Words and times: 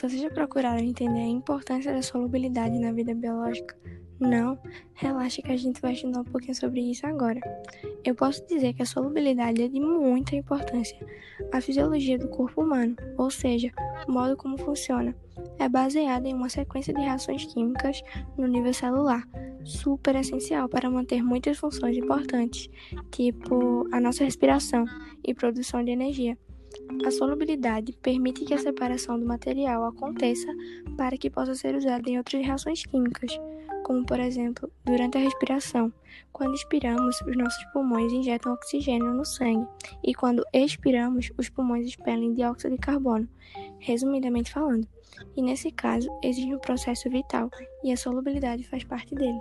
Vocês 0.00 0.22
já 0.22 0.30
procuraram 0.30 0.80
entender 0.82 1.20
a 1.20 1.26
importância 1.26 1.92
da 1.92 2.00
solubilidade 2.00 2.78
na 2.78 2.90
vida 2.90 3.14
biológica? 3.14 3.76
Não? 4.18 4.58
Relaxa 4.94 5.42
que 5.42 5.52
a 5.52 5.56
gente 5.56 5.80
vai 5.80 5.92
estudar 5.92 6.20
um 6.20 6.24
pouquinho 6.24 6.54
sobre 6.54 6.80
isso 6.80 7.06
agora. 7.06 7.40
Eu 8.04 8.14
posso 8.14 8.46
dizer 8.46 8.72
que 8.72 8.82
a 8.82 8.86
solubilidade 8.86 9.62
é 9.62 9.68
de 9.68 9.78
muita 9.78 10.36
importância. 10.36 10.96
A 11.52 11.60
fisiologia 11.60 12.18
do 12.18 12.28
corpo 12.28 12.62
humano, 12.62 12.96
ou 13.18 13.30
seja, 13.30 13.70
o 14.08 14.12
modo 14.12 14.36
como 14.36 14.56
funciona, 14.56 15.14
é 15.58 15.68
baseada 15.68 16.28
em 16.28 16.34
uma 16.34 16.48
sequência 16.48 16.94
de 16.94 17.00
reações 17.00 17.44
químicas 17.44 18.02
no 18.38 18.46
nível 18.46 18.72
celular, 18.72 19.22
super 19.64 20.16
essencial 20.16 20.68
para 20.68 20.88
manter 20.88 21.22
muitas 21.22 21.58
funções 21.58 21.96
importantes, 21.96 22.70
tipo 23.10 23.86
a 23.92 24.00
nossa 24.00 24.24
respiração 24.24 24.84
e 25.24 25.34
produção 25.34 25.84
de 25.84 25.90
energia. 25.90 26.38
A 27.04 27.10
solubilidade 27.10 27.92
permite 28.00 28.44
que 28.44 28.54
a 28.54 28.58
separação 28.58 29.18
do 29.18 29.26
material 29.26 29.84
aconteça 29.84 30.46
para 30.96 31.16
que 31.16 31.30
possa 31.30 31.54
ser 31.54 31.74
usado 31.74 32.08
em 32.08 32.16
outras 32.16 32.44
reações 32.44 32.84
químicas, 32.84 33.36
como 33.84 34.06
por 34.06 34.20
exemplo, 34.20 34.70
durante 34.84 35.18
a 35.18 35.20
respiração. 35.20 35.92
Quando 36.32 36.54
inspiramos, 36.54 37.20
os 37.22 37.36
nossos 37.36 37.64
pulmões 37.72 38.12
injetam 38.12 38.52
oxigênio 38.52 39.12
no 39.12 39.24
sangue, 39.24 39.66
e 40.04 40.14
quando 40.14 40.44
expiramos, 40.52 41.32
os 41.36 41.48
pulmões 41.48 41.86
expelem 41.86 42.34
dióxido 42.34 42.74
de 42.74 42.78
carbono, 42.78 43.28
resumidamente 43.78 44.52
falando. 44.52 44.86
E 45.36 45.42
nesse 45.42 45.70
caso, 45.72 46.08
existe 46.22 46.54
um 46.54 46.58
processo 46.58 47.10
vital, 47.10 47.50
e 47.82 47.92
a 47.92 47.96
solubilidade 47.96 48.62
faz 48.64 48.84
parte 48.84 49.14
dele. 49.14 49.40